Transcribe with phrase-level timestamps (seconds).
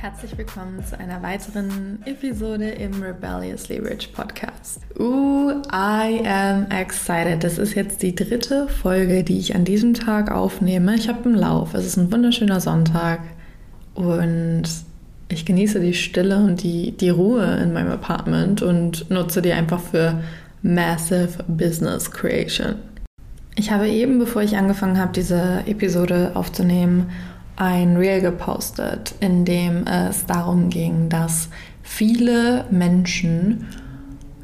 [0.00, 4.80] Herzlich willkommen zu einer weiteren Episode im Rebelliously Rich Podcast.
[4.98, 7.44] Ooh, I am excited.
[7.44, 10.94] Das ist jetzt die dritte Folge, die ich an diesem Tag aufnehme.
[10.94, 11.74] Ich habe einen Lauf.
[11.74, 13.20] Es ist ein wunderschöner Sonntag
[13.94, 14.62] und
[15.28, 19.80] ich genieße die Stille und die, die Ruhe in meinem Apartment und nutze die einfach
[19.80, 20.22] für
[20.62, 22.76] Massive Business Creation.
[23.54, 27.10] Ich habe eben, bevor ich angefangen habe, diese Episode aufzunehmen,
[27.60, 31.50] ein Reel gepostet, in dem es darum ging, dass
[31.82, 33.66] viele Menschen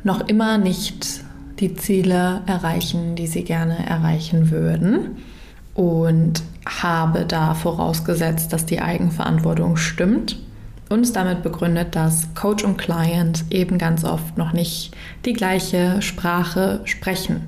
[0.04, 1.24] noch immer nicht
[1.58, 5.16] die Ziele erreichen, die sie gerne erreichen würden.
[5.72, 10.38] Und habe da vorausgesetzt, dass die Eigenverantwortung stimmt
[10.88, 14.94] und damit begründet, dass Coach und Client eben ganz oft noch nicht
[15.24, 17.42] die gleiche Sprache sprechen.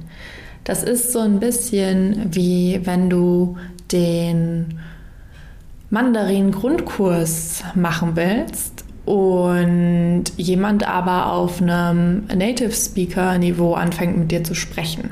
[0.65, 3.57] Das ist so ein bisschen wie wenn du
[3.91, 4.79] den
[5.91, 15.11] Mandarin-Grundkurs machen willst und jemand aber auf einem Native Speaker-Niveau anfängt mit dir zu sprechen.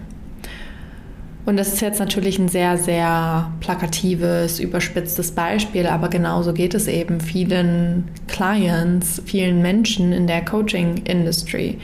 [1.47, 6.89] Und das ist jetzt natürlich ein sehr, sehr plakatives, überspitztes Beispiel, aber genauso geht es
[6.89, 11.79] eben vielen Clients, vielen Menschen in der Coaching-Industry,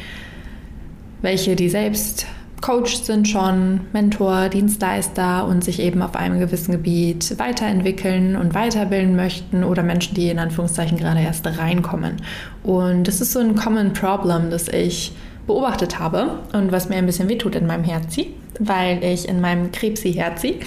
[1.23, 2.27] welche die selbst
[2.63, 9.17] Coach sind schon, Mentor, Dienstleister und sich eben auf einem gewissen Gebiet weiterentwickeln und weiterbilden
[9.17, 12.23] möchten oder Menschen, die in Anführungszeichen gerade erst reinkommen.
[12.63, 15.13] Und das ist so ein Common Problem, das ich
[15.49, 18.29] beobachtet habe und was mir ein bisschen wehtut in meinem Herzi,
[18.61, 20.61] weil ich in meinem Krebsi-Herzi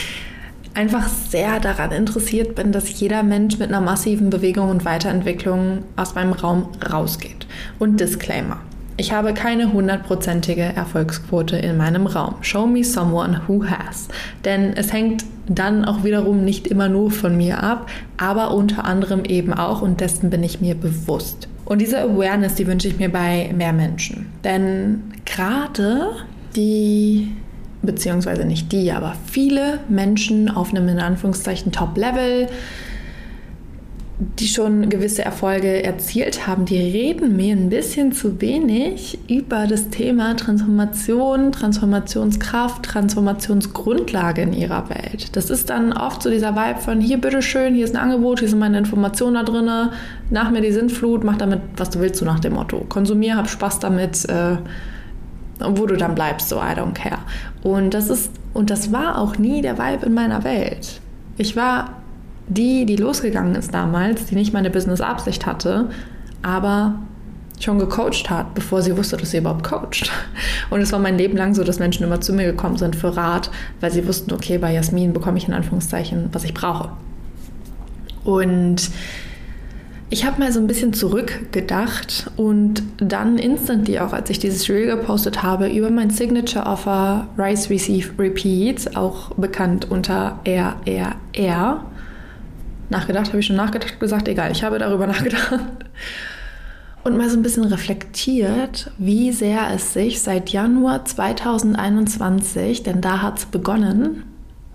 [0.74, 6.14] einfach sehr daran interessiert bin, dass jeder Mensch mit einer massiven Bewegung und Weiterentwicklung aus
[6.14, 7.46] meinem Raum rausgeht.
[7.78, 8.60] Und Disclaimer.
[9.00, 12.34] Ich habe keine hundertprozentige Erfolgsquote in meinem Raum.
[12.40, 14.08] Show me someone who has.
[14.44, 19.24] Denn es hängt dann auch wiederum nicht immer nur von mir ab, aber unter anderem
[19.24, 21.46] eben auch und dessen bin ich mir bewusst.
[21.64, 24.26] Und diese Awareness, die wünsche ich mir bei mehr Menschen.
[24.42, 26.08] Denn gerade
[26.56, 27.30] die
[27.82, 32.48] beziehungsweise nicht die, aber viele Menschen auf einem in Anführungszeichen Top-Level
[34.20, 39.90] die schon gewisse Erfolge erzielt haben, die reden mir ein bisschen zu wenig über das
[39.90, 45.36] Thema Transformation, Transformationskraft, Transformationsgrundlage in ihrer Welt.
[45.36, 48.48] Das ist dann oft so dieser Vibe von hier bitteschön, hier ist ein Angebot, hier
[48.48, 49.70] sind meine Informationen da drin,
[50.30, 52.86] nach mir die Sintflut, mach damit, was du willst, so nach dem Motto.
[52.88, 54.56] Konsumier, hab Spaß damit, äh,
[55.60, 57.18] wo du dann bleibst, so I don't care.
[57.62, 61.00] Und das ist, und das war auch nie der Vibe in meiner Welt.
[61.36, 61.97] Ich war
[62.48, 65.88] die, die losgegangen ist damals, die nicht meine Business-Absicht hatte,
[66.42, 66.94] aber
[67.60, 70.10] schon gecoacht hat, bevor sie wusste, dass sie überhaupt coacht.
[70.70, 73.16] Und es war mein Leben lang so, dass Menschen immer zu mir gekommen sind für
[73.16, 73.50] Rat,
[73.80, 76.90] weil sie wussten, okay, bei Jasmin bekomme ich in Anführungszeichen, was ich brauche.
[78.24, 78.90] Und
[80.10, 84.86] ich habe mal so ein bisschen zurückgedacht und dann instantly auch, als ich dieses Reel
[84.86, 91.84] gepostet habe, über mein Signature Offer Rise Receive Repeat, auch bekannt unter RRR,
[92.90, 95.60] Nachgedacht habe ich schon nachgedacht, gesagt, egal, ich habe darüber nachgedacht.
[97.04, 103.22] Und mal so ein bisschen reflektiert, wie sehr es sich seit Januar 2021, denn da
[103.22, 104.24] hat es begonnen,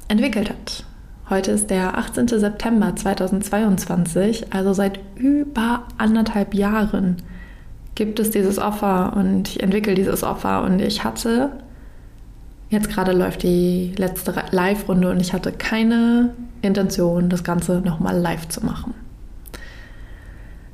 [0.08, 0.86] entwickelt hat.
[1.30, 2.28] Heute ist der 18.
[2.28, 7.18] September 2022, also seit über anderthalb Jahren
[7.96, 11.52] gibt es dieses Offer und ich entwickle dieses Offer und ich hatte
[12.74, 16.34] Jetzt gerade läuft die letzte Live-Runde und ich hatte keine
[16.64, 18.96] Intention, das Ganze nochmal live zu machen.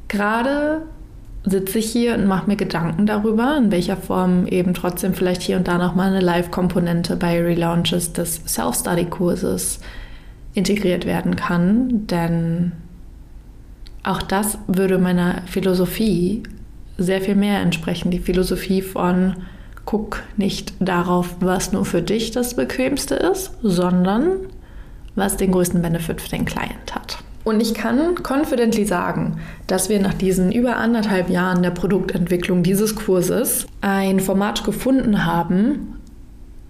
[0.07, 0.83] Gerade
[1.43, 5.57] sitze ich hier und mache mir Gedanken darüber, in welcher Form eben trotzdem vielleicht hier
[5.57, 9.79] und da nochmal eine Live-Komponente bei Relaunches des Self-Study-Kurses
[10.53, 12.07] integriert werden kann.
[12.07, 12.73] Denn
[14.03, 16.43] auch das würde meiner Philosophie
[16.97, 18.11] sehr viel mehr entsprechen.
[18.11, 19.35] Die Philosophie von
[19.85, 24.35] guck nicht darauf, was nur für dich das Bequemste ist, sondern
[25.19, 27.19] was den größten Benefit für den Client hat.
[27.43, 32.95] Und ich kann confidently sagen, dass wir nach diesen über anderthalb Jahren der Produktentwicklung dieses
[32.95, 35.98] Kurses ein Format gefunden haben,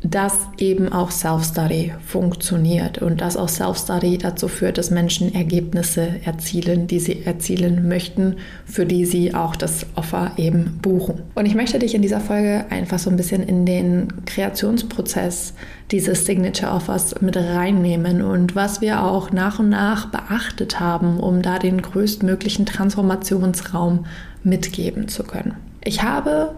[0.10, 6.88] dass eben auch Self-Study funktioniert und dass auch Self-Study dazu führt, dass Menschen Ergebnisse erzielen,
[6.88, 11.24] die sie erzielen möchten, für die sie auch das Offer eben buchen.
[11.36, 15.54] Und ich möchte dich in dieser Folge einfach so ein bisschen in den Kreationsprozess
[15.92, 21.42] dieses Signature Offers mit reinnehmen und was wir auch nach und nach beachtet haben, um
[21.42, 24.06] da den größtmöglichen Transformationsraum
[24.44, 25.56] mitgeben zu können.
[25.84, 26.56] Ich habe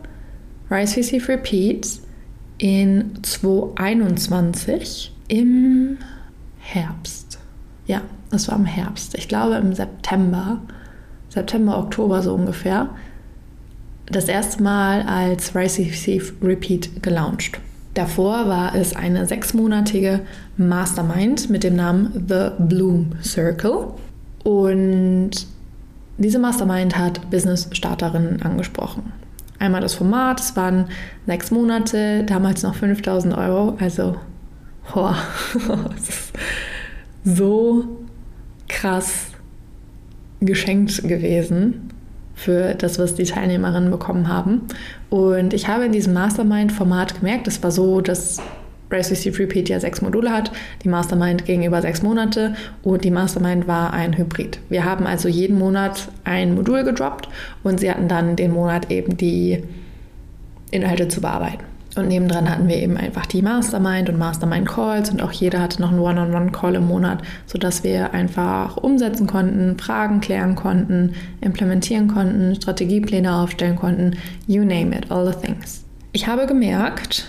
[0.70, 2.02] Rise VC Repeats
[2.62, 5.98] in 2021 im
[6.60, 7.40] Herbst.
[7.88, 9.16] Ja, das war im Herbst.
[9.16, 10.62] Ich glaube im September,
[11.30, 12.90] September, Oktober so ungefähr,
[14.06, 17.60] das erste Mal als Rise Receive Repeat gelauncht.
[17.96, 20.20] Davor war es eine sechsmonatige
[20.58, 23.88] Mastermind mit dem Namen The Bloom Circle.
[24.44, 25.32] Und
[26.20, 29.12] diese Mastermind hat Business-Starterinnen angesprochen.
[29.62, 30.88] Einmal das Format, es waren
[31.28, 34.16] sechs Monate, damals noch 5000 Euro, also
[34.92, 35.16] boah,
[37.24, 37.86] so
[38.68, 39.28] krass
[40.40, 41.92] geschenkt gewesen
[42.34, 44.64] für das, was die Teilnehmerinnen bekommen haben.
[45.12, 48.42] Und ich habe in diesem Mastermind-Format gemerkt, es war so, dass
[48.92, 50.52] Race Receive Repeat ja sechs Module hat,
[50.84, 54.60] die Mastermind ging über sechs Monate und die Mastermind war ein Hybrid.
[54.70, 57.30] Wir haben also jeden Monat ein Modul gedroppt
[57.64, 59.64] und sie hatten dann den Monat eben die
[60.72, 61.64] Inhalte zu bearbeiten.
[61.98, 65.82] Und nebendran hatten wir eben einfach die Mastermind und Mastermind Calls und auch jeder hatte
[65.82, 72.56] noch einen One-on-One-Call im Monat, sodass wir einfach umsetzen konnten, Fragen klären konnten, implementieren konnten,
[72.56, 74.16] Strategiepläne aufstellen konnten,
[74.48, 75.84] you name it, all the things.
[76.14, 77.28] Ich habe gemerkt,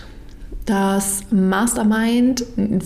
[0.67, 2.45] dass Mastermind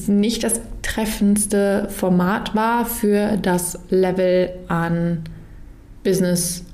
[0.09, 5.25] nicht das treffendste Format war für das Level an
[6.03, 6.65] Business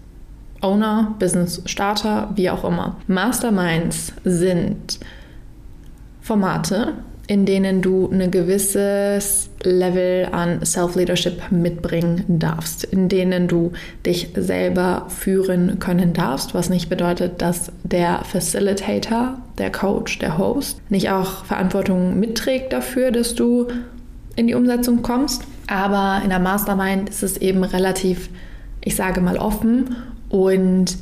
[0.61, 2.97] Owner, Business Starter, wie auch immer.
[3.09, 5.01] Masterminds sind
[6.21, 6.95] Formate,
[7.33, 13.73] in denen du ein gewisses Level an Self-Leadership mitbringen darfst, in denen du
[14.05, 20.83] dich selber führen können darfst, was nicht bedeutet, dass der Facilitator, der Coach, der Host
[20.91, 23.67] nicht auch Verantwortung mitträgt dafür, dass du
[24.37, 25.45] in die Umsetzung kommst.
[25.69, 28.29] Aber in der Mastermind ist es eben relativ,
[28.85, 29.97] ich sage mal, offen
[30.29, 30.99] und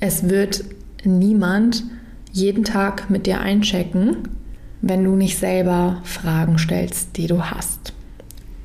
[0.00, 0.64] es wird
[1.04, 1.84] niemand
[2.32, 4.39] jeden Tag mit dir einchecken,
[4.82, 7.92] wenn du nicht selber Fragen stellst, die du hast.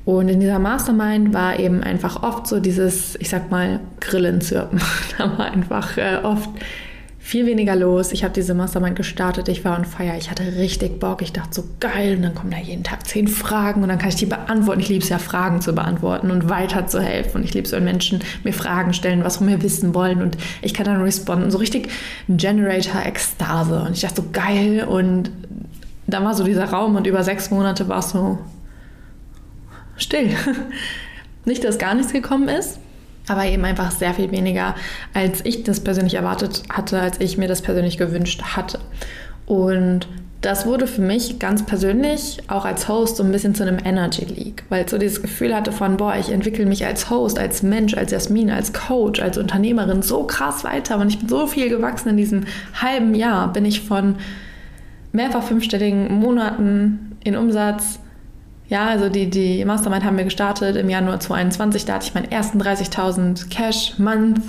[0.05, 4.79] Und in dieser Mastermind war eben einfach oft so dieses, ich sag mal, Grillenzirpen.
[5.17, 6.49] da war einfach äh, oft
[7.25, 8.11] viel weniger los.
[8.11, 11.55] Ich habe diese Mastermind gestartet, ich war on fire, ich hatte richtig Bock, ich dachte
[11.55, 14.27] so geil und dann kommen da jeden Tag zehn Fragen und dann kann ich die
[14.27, 14.79] beantworten.
[14.79, 18.19] Ich liebe es ja, Fragen zu beantworten und weiterzuhelfen und ich liebe es, wenn Menschen
[18.43, 21.49] mir Fragen stellen, was von mir wissen wollen und ich kann dann responden.
[21.49, 21.89] So richtig
[22.29, 25.31] Generator-Ekstase und ich dachte so geil und
[26.07, 28.37] dann war so dieser Raum und über sechs Monate war es so
[29.97, 30.29] still.
[31.45, 32.79] Nicht, dass gar nichts gekommen ist,
[33.27, 34.73] aber eben einfach sehr viel weniger,
[35.13, 38.79] als ich das persönlich erwartet hatte, als ich mir das persönlich gewünscht hatte.
[39.45, 40.07] Und
[40.41, 44.25] das wurde für mich ganz persönlich auch als Host so ein bisschen zu einem Energy
[44.25, 47.63] Leak, weil ich so dieses Gefühl hatte von, boah, ich entwickle mich als Host, als
[47.63, 51.69] Mensch, als Jasmin, als Coach, als Unternehmerin so krass weiter und ich bin so viel
[51.69, 52.43] gewachsen in diesem
[52.79, 54.15] halben Jahr, bin ich von
[55.15, 57.99] mehrfach fünfstelligen Monaten in Umsatz
[58.67, 61.85] ja, also die, die Mastermind haben wir gestartet im Januar 2021.
[61.85, 64.41] Da hatte ich meinen ersten 30.000 Cash-Month.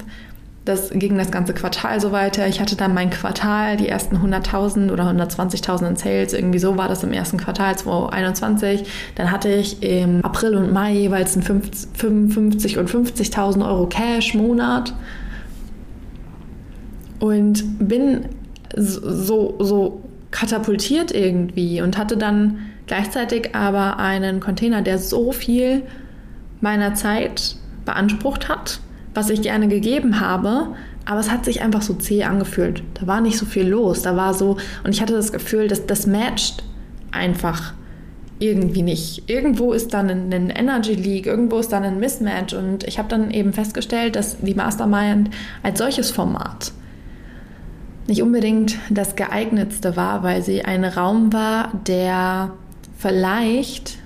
[0.64, 2.48] Das ging das ganze Quartal so weiter.
[2.48, 6.32] Ich hatte dann mein Quartal, die ersten 100.000 oder 120.000 in Sales.
[6.32, 8.84] Irgendwie so war das im ersten Quartal 2021.
[9.16, 14.94] Dann hatte ich im April und Mai jeweils einen 55 und 50.000 Euro Cash-Monat.
[17.20, 18.24] Und bin
[18.74, 20.05] so, so
[20.38, 25.82] katapultiert irgendwie und hatte dann Gleichzeitig aber einen Container, der so viel
[26.60, 28.80] meiner Zeit beansprucht hat,
[29.12, 30.68] was ich gerne gegeben habe,
[31.04, 32.82] aber es hat sich einfach so zäh angefühlt.
[32.94, 34.02] Da war nicht so viel los.
[34.02, 36.64] Da war so, und ich hatte das Gefühl, dass das matcht
[37.10, 37.74] einfach
[38.38, 39.28] irgendwie nicht.
[39.28, 42.54] Irgendwo ist dann ein Energy Leak, irgendwo ist dann ein Mismatch.
[42.54, 45.30] Und ich habe dann eben festgestellt, dass die Mastermind
[45.62, 46.72] als solches Format
[48.06, 52.50] nicht unbedingt das geeignetste war, weil sie ein Raum war, der
[52.98, 53.98] vielleicht,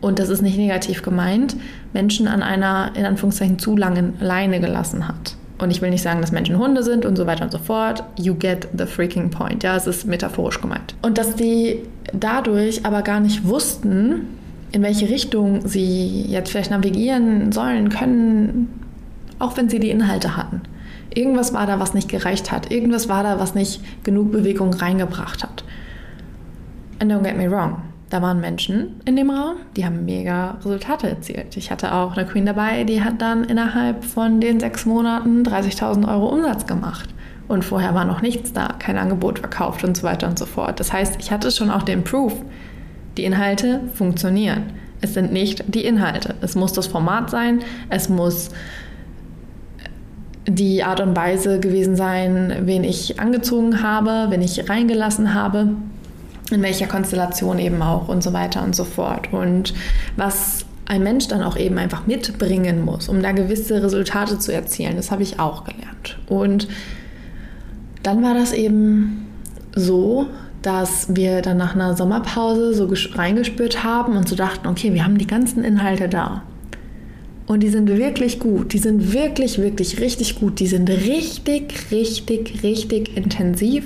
[0.00, 1.56] und das ist nicht negativ gemeint,
[1.92, 5.34] Menschen an einer, in Anführungszeichen, zu langen Leine gelassen hat.
[5.58, 8.04] Und ich will nicht sagen, dass Menschen Hunde sind und so weiter und so fort.
[8.16, 9.64] You get the freaking point.
[9.64, 10.94] Ja, es ist metaphorisch gemeint.
[11.02, 11.80] Und dass die
[12.12, 14.28] dadurch aber gar nicht wussten,
[14.70, 18.68] in welche Richtung sie jetzt vielleicht navigieren sollen, können,
[19.38, 20.60] auch wenn sie die Inhalte hatten.
[21.14, 22.70] Irgendwas war da, was nicht gereicht hat.
[22.70, 25.64] Irgendwas war da, was nicht genug Bewegung reingebracht hat.
[27.00, 31.10] And don't get me wrong, da waren Menschen in dem Raum, die haben mega Resultate
[31.10, 31.56] erzielt.
[31.56, 36.08] Ich hatte auch eine Queen dabei, die hat dann innerhalb von den sechs Monaten 30.000
[36.08, 37.08] Euro Umsatz gemacht.
[37.48, 40.80] Und vorher war noch nichts da, kein Angebot verkauft und so weiter und so fort.
[40.80, 42.34] Das heißt, ich hatte schon auch den Proof,
[43.16, 44.64] die Inhalte funktionieren.
[45.00, 46.34] Es sind nicht die Inhalte.
[46.40, 48.50] Es muss das Format sein, es muss
[50.48, 55.68] die Art und Weise gewesen sein, wen ich angezogen habe, wen ich reingelassen habe
[56.50, 59.32] in welcher Konstellation eben auch und so weiter und so fort.
[59.32, 59.74] Und
[60.16, 64.96] was ein Mensch dann auch eben einfach mitbringen muss, um da gewisse Resultate zu erzielen,
[64.96, 66.18] das habe ich auch gelernt.
[66.28, 66.68] Und
[68.02, 69.26] dann war das eben
[69.74, 70.26] so,
[70.62, 75.18] dass wir dann nach einer Sommerpause so reingespürt haben und so dachten, okay, wir haben
[75.18, 76.42] die ganzen Inhalte da.
[77.48, 78.72] Und die sind wirklich gut.
[78.72, 80.60] Die sind wirklich, wirklich richtig gut.
[80.60, 83.84] Die sind richtig, richtig, richtig intensiv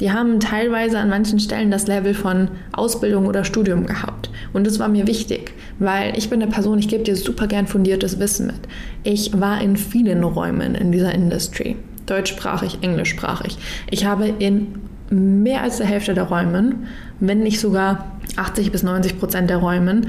[0.00, 4.30] die haben teilweise an manchen Stellen das Level von Ausbildung oder Studium gehabt.
[4.54, 7.66] Und das war mir wichtig, weil ich bin eine Person, ich gebe dir super gern
[7.66, 8.60] fundiertes Wissen mit.
[9.04, 11.76] Ich war in vielen Räumen in dieser Industrie.
[12.06, 13.58] Deutschsprachig, englischsprachig.
[13.90, 14.68] Ich habe in
[15.10, 16.86] mehr als der Hälfte der Räumen,
[17.20, 20.06] wenn nicht sogar 80 bis 90 Prozent der Räumen,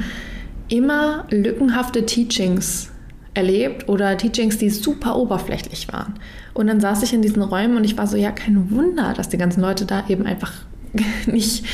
[0.71, 2.89] immer lückenhafte Teachings
[3.33, 6.15] erlebt oder Teachings, die super oberflächlich waren.
[6.53, 9.29] Und dann saß ich in diesen Räumen und ich war so, ja, kein Wunder, dass
[9.29, 10.51] die ganzen Leute da eben einfach
[11.25, 11.65] nicht,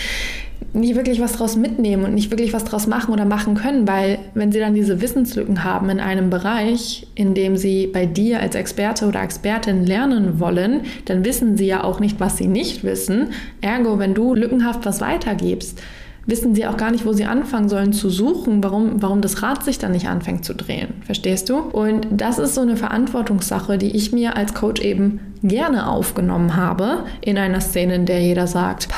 [0.74, 4.20] nicht wirklich was draus mitnehmen und nicht wirklich was draus machen oder machen können, weil
[4.36, 8.56] wenn sie dann diese Wissenslücken haben in einem Bereich, in dem sie bei dir als
[8.56, 13.30] Experte oder Expertin lernen wollen, dann wissen sie ja auch nicht, was sie nicht wissen.
[13.62, 15.82] Ergo, wenn du lückenhaft was weitergibst,
[16.28, 19.64] wissen sie auch gar nicht, wo sie anfangen sollen zu suchen, warum, warum das Rad
[19.64, 20.90] sich dann nicht anfängt zu drehen.
[21.06, 21.58] Verstehst du?
[21.58, 27.06] Und das ist so eine Verantwortungssache, die ich mir als Coach eben gerne aufgenommen habe
[27.22, 28.90] in einer Szene, in der jeder sagt,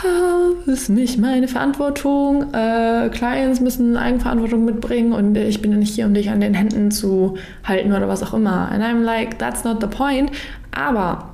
[0.66, 6.06] ist nicht meine Verantwortung, äh, Clients müssen Eigenverantwortung mitbringen und ich bin ja nicht hier,
[6.06, 8.70] um dich an den Händen zu halten oder was auch immer.
[8.72, 10.32] And I'm like, that's not the point.
[10.72, 11.29] Aber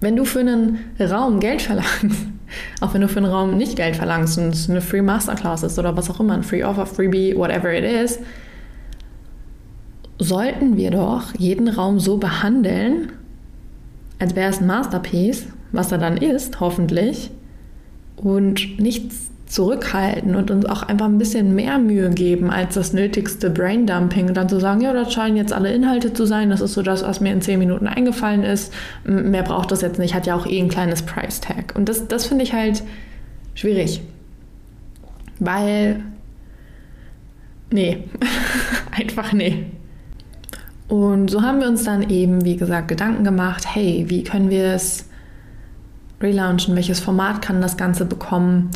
[0.00, 2.26] wenn du für einen Raum Geld verlangst,
[2.80, 5.78] auch wenn du für einen Raum nicht Geld verlangst und es eine Free Masterclass ist
[5.78, 8.18] oder was auch immer, ein Free Offer, Freebie, whatever it is,
[10.18, 13.12] sollten wir doch jeden Raum so behandeln,
[14.18, 17.30] als wäre es ein Masterpiece, was er dann ist, hoffentlich,
[18.16, 23.50] und nichts zurückhalten und uns auch einfach ein bisschen mehr Mühe geben als das nötigste
[23.50, 26.74] Braindumping und dann zu sagen, ja, das scheinen jetzt alle Inhalte zu sein, das ist
[26.74, 28.72] so das, was mir in zehn Minuten eingefallen ist,
[29.04, 31.72] mehr braucht das jetzt nicht, hat ja auch eh ein kleines Price Tag.
[31.76, 32.82] Und das, das finde ich halt
[33.54, 34.02] schwierig,
[35.38, 36.02] weil,
[37.70, 38.08] nee,
[38.90, 39.66] einfach nee.
[40.88, 44.72] Und so haben wir uns dann eben, wie gesagt, Gedanken gemacht, hey, wie können wir
[44.72, 45.08] es
[46.20, 48.70] relaunchen, welches Format kann das Ganze bekommen?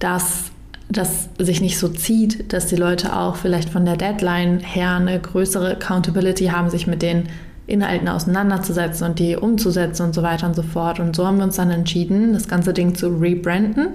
[0.00, 0.50] Dass
[0.88, 5.20] das sich nicht so zieht, dass die Leute auch vielleicht von der Deadline her eine
[5.20, 7.28] größere Accountability haben, sich mit den
[7.70, 10.98] Inhalten auseinanderzusetzen und die umzusetzen und so weiter und so fort.
[10.98, 13.90] Und so haben wir uns dann entschieden, das ganze Ding zu rebranden,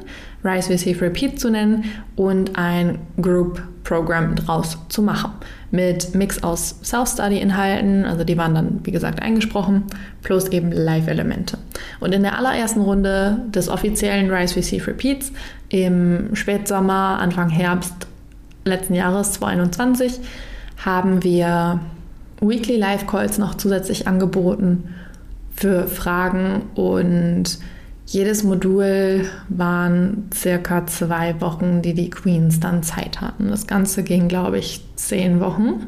[0.46, 1.84] Rise Receive Repeat zu nennen
[2.16, 5.32] und ein Group Program draus zu machen.
[5.72, 9.84] Mit Mix aus Self-Study-Inhalten, also die waren dann, wie gesagt, eingesprochen,
[10.24, 11.58] plus eben Live-Elemente.
[12.00, 15.34] Und in der allerersten Runde des offiziellen Rise Receive Repeats
[15.84, 18.08] im Spätsommer, Anfang Herbst
[18.64, 20.22] letzten Jahres 2021
[20.78, 21.82] haben wir
[22.40, 24.96] Weekly Live Calls noch zusätzlich angeboten
[25.54, 27.60] für Fragen und
[28.06, 33.50] jedes Modul waren circa zwei Wochen, die die Queens dann Zeit hatten.
[33.50, 35.88] Das Ganze ging, glaube ich, zehn Wochen.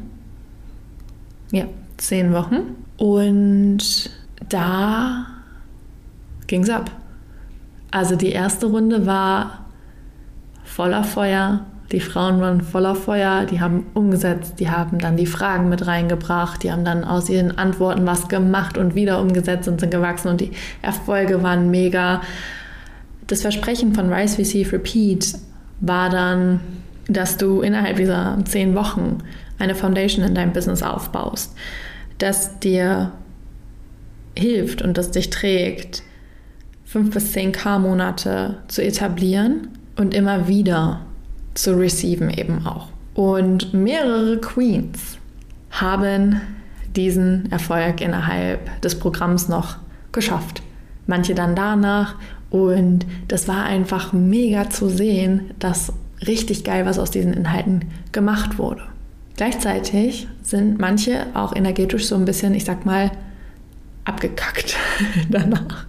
[1.50, 1.64] Ja,
[1.96, 2.76] zehn Wochen.
[2.98, 4.10] Und
[4.48, 5.26] da
[6.46, 6.90] ging es ab.
[7.90, 9.67] Also die erste Runde war
[10.68, 15.70] voller Feuer, die Frauen waren voller Feuer, die haben umgesetzt, die haben dann die Fragen
[15.70, 19.90] mit reingebracht, die haben dann aus ihren Antworten was gemacht und wieder umgesetzt und sind
[19.90, 20.28] gewachsen.
[20.28, 22.20] Und die Erfolge waren mega.
[23.26, 25.34] Das Versprechen von Rise, Receive, Repeat
[25.80, 26.60] war dann,
[27.08, 29.18] dass du innerhalb dieser zehn Wochen
[29.58, 31.54] eine Foundation in deinem Business aufbaust,
[32.18, 33.12] das dir
[34.36, 36.02] hilft und das dich trägt,
[36.84, 39.68] fünf bis zehn K-Monate zu etablieren
[39.98, 41.00] und immer wieder
[41.54, 42.88] zu receiven eben auch.
[43.14, 45.18] Und mehrere Queens
[45.70, 46.40] haben
[46.96, 49.76] diesen Erfolg innerhalb des Programms noch
[50.12, 50.62] geschafft.
[51.06, 52.14] Manche dann danach.
[52.50, 55.92] Und das war einfach mega zu sehen, dass
[56.26, 58.82] richtig geil was aus diesen Inhalten gemacht wurde.
[59.36, 63.10] Gleichzeitig sind manche auch energetisch so ein bisschen, ich sag mal,
[64.04, 64.76] abgekackt
[65.28, 65.86] danach.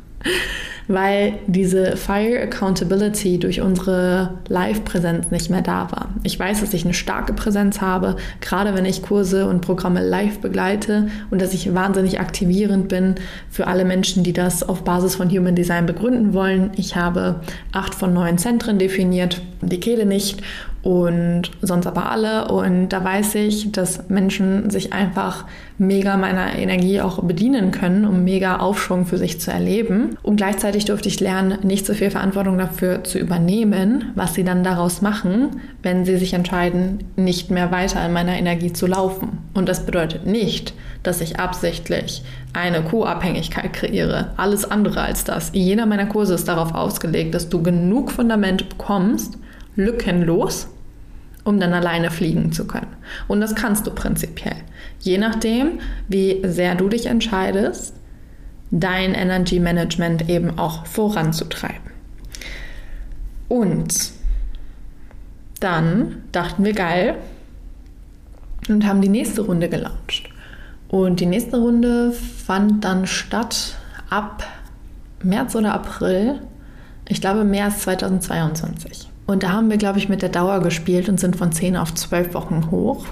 [0.89, 6.10] Weil diese Fire Accountability durch unsere Live-Präsenz nicht mehr da war.
[6.24, 10.39] Ich weiß, dass ich eine starke Präsenz habe, gerade wenn ich Kurse und Programme live
[10.39, 13.15] begleite und dass ich wahnsinnig aktivierend bin
[13.51, 16.72] für alle Menschen, die das auf Basis von Human Design begründen wollen.
[16.75, 17.41] Ich habe
[17.72, 20.41] acht von neun Zentren definiert, die Kehle nicht
[20.81, 22.48] und sonst aber alle.
[22.48, 25.45] Und da weiß ich, dass Menschen sich einfach
[25.77, 30.17] mega meiner Energie auch bedienen können, um mega Aufschwung für sich zu erleben.
[30.21, 34.63] Und gleichzeitig durfte ich lernen, nicht so viel Verantwortung dafür zu übernehmen, was sie dann
[34.63, 39.39] daraus machen, wenn sie sich entscheiden, nicht mehr weiter in meiner Energie zu laufen.
[39.53, 44.31] Und das bedeutet nicht, dass ich absichtlich eine Co-Abhängigkeit kreiere.
[44.38, 45.51] Alles andere als das.
[45.53, 49.38] Jeder meiner Kurse ist darauf ausgelegt, dass du genug Fundament bekommst,
[49.79, 50.67] lückenlos,
[51.43, 52.95] um dann alleine fliegen zu können.
[53.27, 54.57] Und das kannst du prinzipiell.
[55.00, 57.95] Je nachdem, wie sehr du dich entscheidest,
[58.71, 61.91] dein Energy Management eben auch voranzutreiben.
[63.48, 64.12] Und
[65.59, 67.15] dann dachten wir geil
[68.67, 70.29] und haben die nächste Runde gelauncht.
[70.89, 73.75] Und die nächste Runde fand dann statt
[74.09, 74.43] ab
[75.24, 76.41] März oder April,
[77.07, 79.09] ich glaube März 2022.
[79.29, 81.93] Und da haben wir, glaube ich, mit der Dauer gespielt und sind von 10 auf
[81.93, 83.05] 12 Wochen hoch.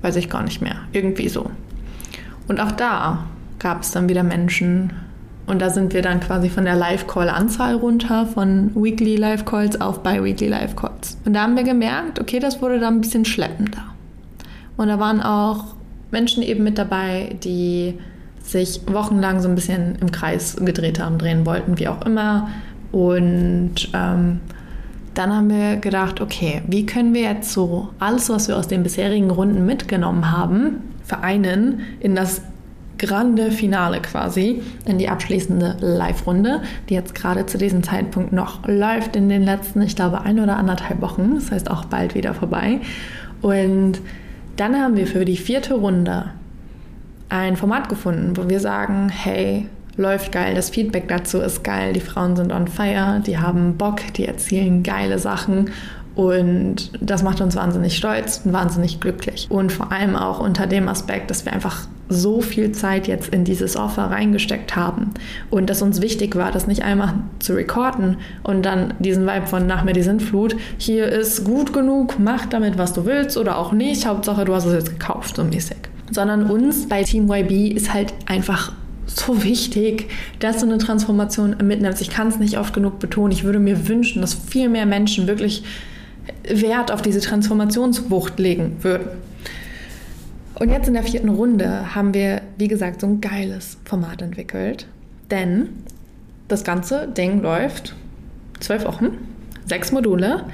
[0.00, 0.76] Weiß ich gar nicht mehr.
[0.92, 1.50] Irgendwie so.
[2.46, 3.24] Und auch da
[3.58, 4.92] gab es dann wieder Menschen.
[5.48, 10.46] Und da sind wir dann quasi von der Live-Call-Anzahl runter, von Weekly Live-Calls auf Bi-Weekly
[10.46, 11.18] Live-Calls.
[11.24, 13.82] Und da haben wir gemerkt, okay, das wurde dann ein bisschen schleppender.
[14.76, 15.74] Und da waren auch
[16.12, 17.98] Menschen eben mit dabei, die
[18.40, 22.50] sich wochenlang so ein bisschen im Kreis gedreht haben, drehen wollten, wie auch immer.
[22.92, 24.38] Und ähm,
[25.14, 28.82] dann haben wir gedacht, okay, wie können wir jetzt so alles, was wir aus den
[28.82, 32.42] bisherigen Runden mitgenommen haben, vereinen in das
[32.98, 39.16] grande Finale quasi, in die abschließende Live-Runde, die jetzt gerade zu diesem Zeitpunkt noch läuft
[39.16, 41.34] in den letzten, ich glaube, ein oder anderthalb Wochen.
[41.34, 42.80] Das heißt auch bald wieder vorbei.
[43.42, 44.00] Und
[44.56, 46.26] dann haben wir für die vierte Runde
[47.28, 52.00] ein Format gefunden, wo wir sagen, hey, läuft geil, das Feedback dazu ist geil, die
[52.00, 55.70] Frauen sind on fire, die haben Bock, die erzielen geile Sachen
[56.14, 59.46] und das macht uns wahnsinnig stolz und wahnsinnig glücklich.
[59.48, 63.44] Und vor allem auch unter dem Aspekt, dass wir einfach so viel Zeit jetzt in
[63.44, 65.12] dieses Offer reingesteckt haben
[65.48, 69.66] und dass uns wichtig war, das nicht einmal zu recorden und dann diesen Vibe von
[69.66, 73.72] nach mir die Sintflut, hier ist gut genug, mach damit, was du willst oder auch
[73.72, 75.78] nicht, Hauptsache du hast es jetzt gekauft, so mäßig.
[76.10, 78.72] Sondern uns bei Team YB ist halt einfach
[79.18, 82.00] so wichtig, dass du eine Transformation mitnimmst.
[82.00, 83.32] Ich kann es nicht oft genug betonen.
[83.32, 85.64] Ich würde mir wünschen, dass viel mehr Menschen wirklich
[86.48, 89.08] Wert auf diese Transformationswucht legen würden.
[90.54, 94.86] Und jetzt in der vierten Runde haben wir, wie gesagt, so ein geiles Format entwickelt.
[95.30, 95.70] Denn
[96.48, 97.94] das ganze Ding läuft
[98.60, 99.18] zwölf Wochen,
[99.66, 100.44] sechs Module.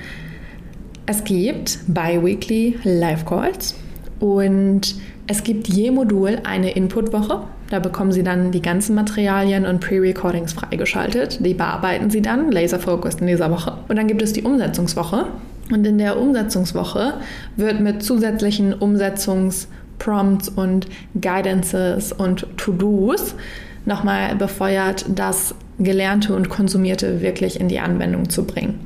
[1.06, 3.74] Es gibt bi-weekly Live Calls
[4.20, 4.94] und
[5.26, 7.42] es gibt je Modul eine Inputwoche.
[7.70, 11.44] Da bekommen Sie dann die ganzen Materialien und Pre-Recordings freigeschaltet.
[11.44, 13.78] Die bearbeiten Sie dann, laser-focused in dieser Woche.
[13.88, 15.26] Und dann gibt es die Umsetzungswoche.
[15.70, 17.14] Und in der Umsetzungswoche
[17.56, 20.88] wird mit zusätzlichen Umsetzungsprompts und
[21.20, 23.34] Guidances und To-Dos
[23.84, 28.80] nochmal befeuert, das Gelernte und Konsumierte wirklich in die Anwendung zu bringen.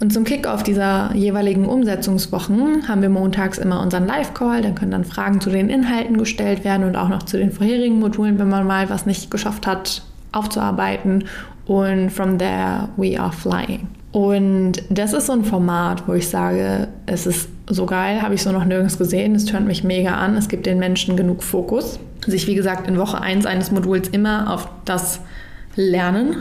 [0.00, 4.62] Und zum Kickoff dieser jeweiligen Umsetzungswochen haben wir montags immer unseren Live-Call.
[4.62, 7.98] Dann können dann Fragen zu den Inhalten gestellt werden und auch noch zu den vorherigen
[7.98, 11.24] Modulen, wenn man mal was nicht geschafft hat, aufzuarbeiten.
[11.66, 13.88] Und from there we are flying.
[14.12, 18.42] Und das ist so ein Format, wo ich sage, es ist so geil, habe ich
[18.42, 19.34] so noch nirgends gesehen.
[19.34, 20.36] Es tönt mich mega an.
[20.36, 24.54] Es gibt den Menschen genug Fokus, sich wie gesagt in Woche 1 eines Moduls immer
[24.54, 25.20] auf das
[25.74, 26.36] Lernen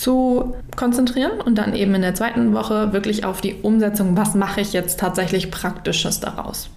[0.00, 4.62] zu konzentrieren und dann eben in der zweiten Woche wirklich auf die Umsetzung, was mache
[4.62, 6.70] ich jetzt tatsächlich Praktisches daraus.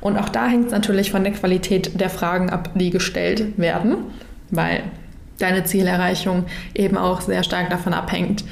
[0.00, 3.96] Und auch da hängt es natürlich von der Qualität der Fragen ab, die gestellt werden,
[4.50, 4.84] weil
[5.38, 8.42] deine Zielerreichung eben auch sehr stark davon abhängt,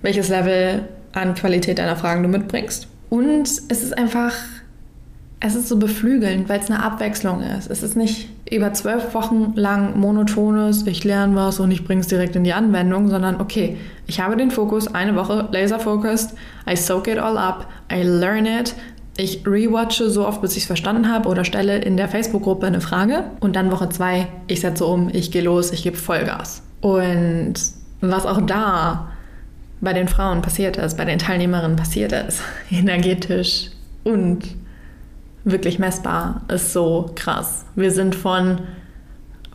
[0.00, 2.88] welches Level an Qualität deiner Fragen du mitbringst.
[3.10, 4.32] Und es ist einfach
[5.40, 7.70] es ist so beflügelnd, weil es eine Abwechslung ist.
[7.70, 12.08] Es ist nicht über zwölf Wochen lang monotones, ich lerne was und ich bringe es
[12.08, 16.34] direkt in die Anwendung, sondern okay, ich habe den Fokus, eine Woche laser-focused,
[16.70, 18.74] I soak it all up, I learn it,
[19.16, 22.80] ich rewatche so oft, bis ich es verstanden habe oder stelle in der Facebook-Gruppe eine
[22.80, 26.62] Frage und dann Woche zwei, ich setze um, ich gehe los, ich gebe Vollgas.
[26.80, 27.54] Und
[28.00, 29.08] was auch da
[29.80, 33.70] bei den Frauen passiert ist, bei den Teilnehmerinnen passiert ist, energetisch
[34.02, 34.40] und
[35.44, 37.64] wirklich messbar ist so krass.
[37.74, 38.58] Wir sind von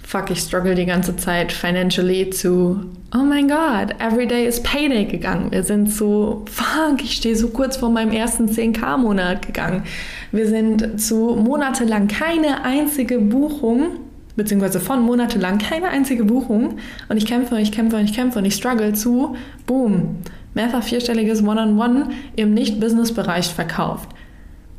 [0.10, 2.80] fuck, ich struggle die ganze Zeit financially zu,
[3.14, 5.52] oh mein Gott, every day is payday gegangen.
[5.52, 9.84] Wir sind zu, fuck, ich stehe so kurz vor meinem ersten 10k-Monat gegangen.
[10.32, 14.00] Wir sind zu monatelang keine einzige Buchung,
[14.36, 18.40] beziehungsweise von monatelang keine einzige Buchung und ich kämpfe und ich kämpfe und ich kämpfe
[18.40, 19.36] und ich struggle zu,
[19.68, 20.18] boom,
[20.56, 24.10] mehrfach vierstelliges One-on-One -on -One im Nicht-Business-Bereich verkauft.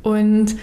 [0.03, 0.57] Und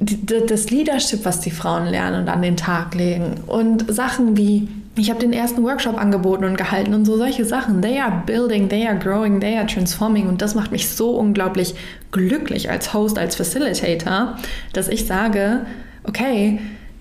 [0.00, 5.10] das Leadership, was die Frauen lernen und an den Tag legen und Sachen wie ich
[5.10, 7.80] habe den ersten Workshop angeboten und gehalten und so solche Sachen.
[7.80, 11.74] They are building, they are growing, they are transforming und das macht mich so unglaublich
[12.10, 14.36] glücklich als Host, als Facilitator,
[14.72, 15.66] dass ich sage,
[16.04, 16.58] okay,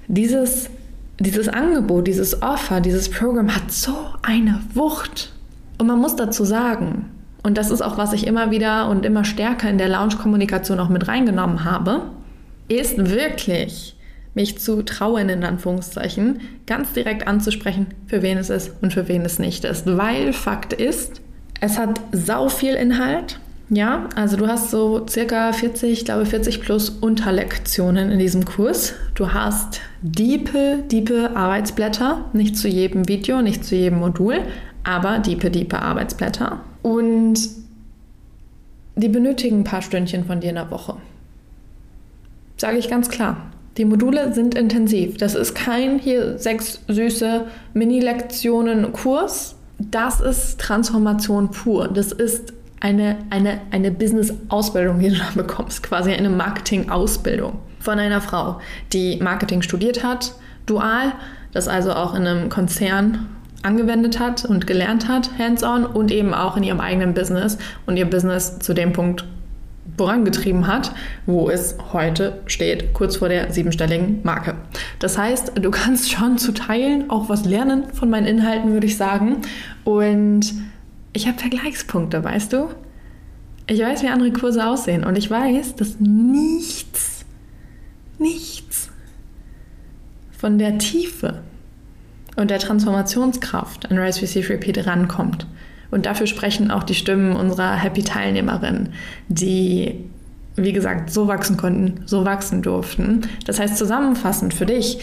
[0.08, 0.70] dieses,
[1.20, 5.34] dieses Angebot, dieses Offer, dieses Programm hat so eine Wucht.
[5.80, 7.06] Und man muss dazu sagen,
[7.44, 10.90] und das ist auch, was ich immer wieder und immer stärker in der Lounge-Kommunikation auch
[10.90, 12.02] mit reingenommen habe,
[12.68, 13.96] ist wirklich
[14.34, 19.24] mich zu trauen, in Anführungszeichen, ganz direkt anzusprechen, für wen es ist und für wen
[19.24, 19.86] es nicht ist.
[19.86, 21.22] Weil Fakt ist,
[21.60, 23.40] es hat sau viel Inhalt.
[23.70, 28.94] Ja, also du hast so circa 40, ich glaube 40 plus Unterlektionen in diesem Kurs.
[29.16, 34.40] Du hast diepe, diepe Arbeitsblätter, nicht zu jedem Video, nicht zu jedem Modul,
[34.84, 36.62] aber diepe, diepe Arbeitsblätter.
[36.82, 37.40] Und
[38.96, 40.97] die benötigen ein paar Stündchen von dir in der Woche.
[42.58, 43.38] Sage ich ganz klar.
[43.78, 45.17] Die Module sind intensiv.
[45.17, 49.56] Das ist kein hier sechs süße Mini-Lektionen-Kurs.
[49.78, 51.88] Das ist Transformation pur.
[51.88, 58.22] Das ist eine, eine, eine Business-Ausbildung, die du da bekommst, quasi eine Marketing-Ausbildung von einer
[58.22, 58.60] Frau,
[58.93, 60.34] die Marketing studiert hat,
[60.65, 61.13] dual,
[61.54, 63.28] das also auch in einem Konzern
[63.63, 68.10] angewendet hat und gelernt hat, hands-on und eben auch in ihrem eigenen Business und ihr
[68.10, 69.26] Business zu dem Punkt
[69.95, 70.91] vorangetrieben hat,
[71.26, 74.56] wo es heute steht, kurz vor der siebenstelligen Marke.
[75.00, 78.97] Das heißt, du kannst schon zu Teilen auch was lernen von meinen Inhalten, würde ich
[78.97, 79.38] sagen.
[79.84, 80.54] Und
[81.13, 82.69] ich habe Vergleichspunkte, weißt du?
[83.69, 87.26] Ich weiß, wie andere Kurse aussehen und ich weiß, dass nichts,
[88.17, 88.89] nichts
[90.38, 91.41] von der Tiefe
[92.38, 95.47] und der Transformationskraft an Rise, Receive, Repeat rankommt.
[95.91, 98.89] Und dafür sprechen auch die Stimmen unserer Happy-Teilnehmerinnen,
[99.30, 100.06] die,
[100.56, 103.21] wie gesagt, so wachsen konnten, so wachsen durften.
[103.45, 105.00] Das heißt, zusammenfassend für dich,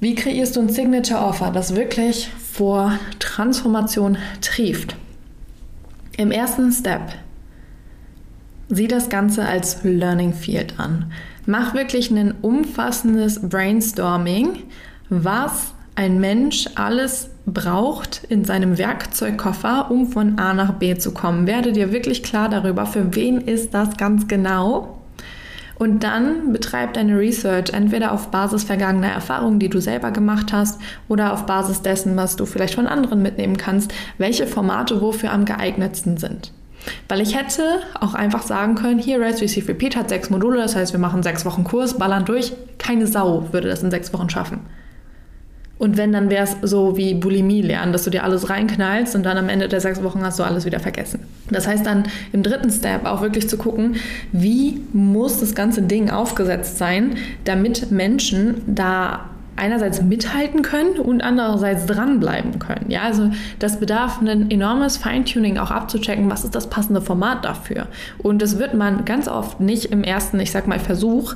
[0.00, 4.96] wie kreierst du ein Signature-Offer, das wirklich vor Transformation trieft?
[6.16, 7.12] Im ersten Step
[8.68, 11.12] sieh das Ganze als Learning Field an.
[11.46, 14.64] Mach wirklich ein umfassendes Brainstorming,
[15.08, 21.46] was ein Mensch alles braucht in seinem Werkzeugkoffer, um von A nach B zu kommen.
[21.46, 24.98] Werde dir wirklich klar darüber, für wen ist das ganz genau.
[25.76, 30.80] Und dann betreib deine Research entweder auf Basis vergangener Erfahrungen, die du selber gemacht hast,
[31.08, 35.44] oder auf Basis dessen, was du vielleicht von anderen mitnehmen kannst, welche Formate wofür am
[35.44, 36.52] geeignetsten sind.
[37.08, 40.76] Weil ich hätte auch einfach sagen können, hier Rise, Receive, Repeat hat sechs Module, das
[40.76, 42.52] heißt, wir machen sechs Wochen Kurs, ballern durch.
[42.78, 44.60] Keine Sau würde das in sechs Wochen schaffen.
[45.76, 49.24] Und wenn, dann wäre es so wie Bulimie lernen, dass du dir alles reinknallst und
[49.24, 51.20] dann am Ende der sechs Wochen hast du alles wieder vergessen.
[51.50, 53.96] Das heißt dann im dritten Step auch wirklich zu gucken,
[54.32, 61.86] wie muss das ganze Ding aufgesetzt sein, damit Menschen da einerseits mithalten können und andererseits
[61.86, 62.90] dranbleiben können.
[62.90, 67.86] Ja, also das bedarf ein enormes Feintuning auch abzuchecken, was ist das passende Format dafür.
[68.18, 71.34] Und das wird man ganz oft nicht im ersten, ich sag mal, Versuch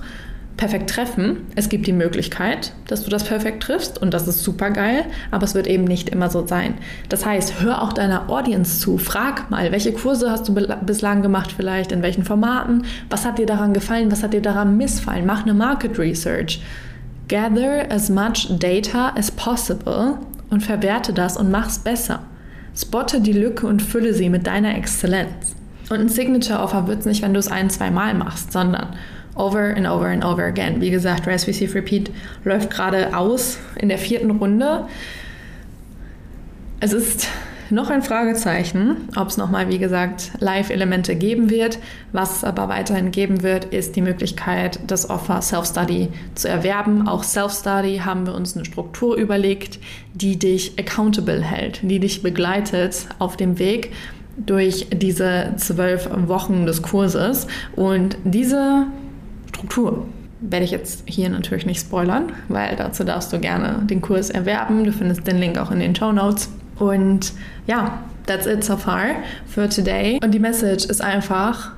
[0.59, 1.47] perfekt treffen.
[1.55, 5.45] Es gibt die Möglichkeit, dass du das perfekt triffst und das ist super geil, aber
[5.45, 6.75] es wird eben nicht immer so sein.
[7.09, 8.99] Das heißt, hör auch deiner Audience zu.
[8.99, 13.47] Frag mal, welche Kurse hast du bislang gemacht vielleicht, in welchen Formaten, was hat dir
[13.47, 15.25] daran gefallen, was hat dir daran missfallen.
[15.25, 16.61] Mach eine Market Research.
[17.29, 20.19] Gather as much data as possible
[20.51, 22.21] und verwerte das und mach's besser.
[22.77, 25.55] Spotte die Lücke und fülle sie mit deiner Exzellenz.
[25.91, 28.89] Und ein Signature Offer wird es nicht, wenn du es ein, zwei Mal machst, sondern
[29.39, 30.81] over and over and over again.
[30.81, 32.11] Wie gesagt, Rise, Receive, Repeat
[32.45, 34.87] läuft gerade aus in der vierten Runde.
[36.81, 37.29] Es ist
[37.71, 41.79] noch ein Fragezeichen, ob es nochmal, wie gesagt, Live-Elemente geben wird.
[42.13, 47.07] Was es aber weiterhin geben wird, ist die Möglichkeit, das Offer Self-Study zu erwerben.
[47.09, 49.79] Auch Self-Study haben wir uns eine Struktur überlegt,
[50.15, 53.93] die dich accountable hält, die dich begleitet auf dem Weg
[54.37, 57.49] durch diese zwölf Wochen des Kurses.
[57.77, 58.87] Und diese
[59.59, 60.07] Struktur.
[60.41, 64.85] Werde ich jetzt hier natürlich nicht spoilern, weil dazu darfst du gerne den Kurs erwerben.
[64.85, 66.49] Du findest den Link auch in den Show Notes.
[66.79, 67.33] Und
[67.67, 69.17] ja, that's it so far
[69.47, 70.21] for today.
[70.23, 71.73] Und die Message ist einfach,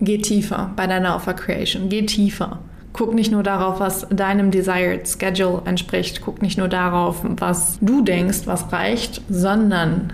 [0.00, 1.88] geh tiefer bei deiner Offer Creation.
[1.88, 2.58] Geh tiefer.
[2.92, 6.22] Guck nicht nur darauf, was deinem Desired Schedule entspricht.
[6.22, 10.12] Guck nicht nur darauf, was du denkst, was reicht, sondern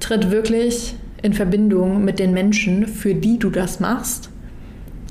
[0.00, 4.30] tritt wirklich in Verbindung mit den Menschen, für die du das machst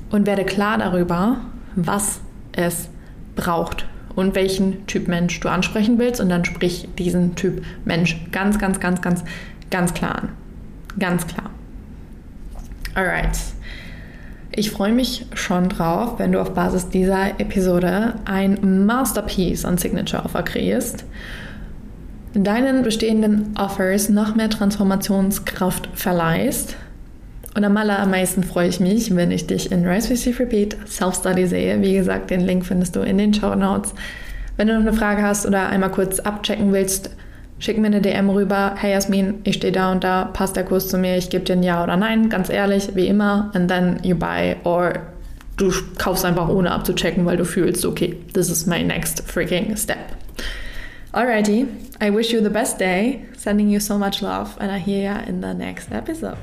[0.09, 1.37] und werde klar darüber,
[1.75, 2.21] was
[2.53, 2.89] es
[3.35, 8.57] braucht und welchen Typ Mensch du ansprechen willst und dann sprich diesen Typ Mensch ganz,
[8.57, 9.23] ganz, ganz, ganz,
[9.69, 10.29] ganz klar an.
[10.99, 11.51] Ganz klar.
[12.95, 13.37] Alright.
[14.51, 20.25] Ich freue mich schon drauf, wenn du auf Basis dieser Episode ein Masterpiece an Signature
[20.25, 21.05] Offer kreierst,
[22.33, 26.75] deinen bestehenden Offers noch mehr Transformationskraft verleihst.
[27.57, 31.81] Und am allermeisten freue ich mich, wenn ich dich in Rise Receive Repeat Self-Study sehe.
[31.81, 33.95] Wie gesagt, den Link findest du in den Show Notes.
[34.57, 37.09] Wenn du noch eine Frage hast oder einmal kurz abchecken willst,
[37.57, 40.89] Schick mir eine DM rüber, hey Jasmin, ich stehe da und da, passt der Kurs
[40.89, 43.97] zu mir, ich gebe dir ein Ja oder Nein, ganz ehrlich, wie immer, and then
[44.03, 44.93] you buy or
[45.55, 49.97] du kaufst einfach ohne abzuchecken, weil du fühlst, okay, this is my next freaking step.
[51.13, 51.65] Alrighty,
[51.99, 55.27] I wish you the best day, sending you so much love, and I hear you
[55.27, 56.37] in the next episode.